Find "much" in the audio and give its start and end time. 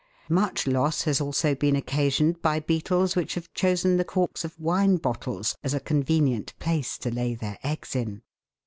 0.31-0.65